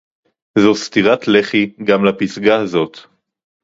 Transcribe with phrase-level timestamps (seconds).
[0.59, 2.97] זו סטירת לחי גם לפסגה הזאת